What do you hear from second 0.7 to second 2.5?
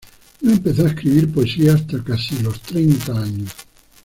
a escribir poesía hasta casi